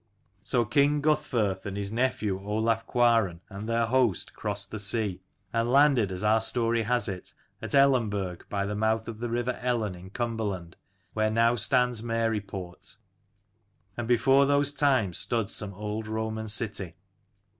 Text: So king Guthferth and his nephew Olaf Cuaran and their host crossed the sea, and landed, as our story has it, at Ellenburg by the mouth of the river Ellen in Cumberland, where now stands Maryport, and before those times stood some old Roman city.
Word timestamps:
So 0.43 0.65
king 0.65 0.99
Guthferth 0.99 1.67
and 1.67 1.77
his 1.77 1.91
nephew 1.91 2.43
Olaf 2.43 2.87
Cuaran 2.87 3.39
and 3.51 3.69
their 3.69 3.85
host 3.85 4.33
crossed 4.33 4.71
the 4.71 4.79
sea, 4.79 5.21
and 5.53 5.71
landed, 5.71 6.11
as 6.11 6.23
our 6.23 6.41
story 6.41 6.81
has 6.81 7.07
it, 7.07 7.35
at 7.61 7.75
Ellenburg 7.75 8.49
by 8.49 8.65
the 8.65 8.73
mouth 8.73 9.07
of 9.07 9.19
the 9.19 9.29
river 9.29 9.59
Ellen 9.61 9.93
in 9.93 10.09
Cumberland, 10.09 10.75
where 11.13 11.29
now 11.29 11.53
stands 11.55 12.01
Maryport, 12.01 12.95
and 13.95 14.07
before 14.07 14.47
those 14.47 14.71
times 14.71 15.19
stood 15.19 15.51
some 15.51 15.75
old 15.75 16.07
Roman 16.07 16.47
city. 16.47 16.95